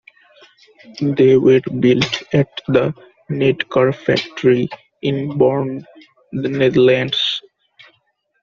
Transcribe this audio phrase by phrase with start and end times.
[0.99, 2.91] They were built at the
[3.29, 4.67] NedCar factory
[5.03, 5.85] in Born,
[6.31, 7.43] The Netherlands.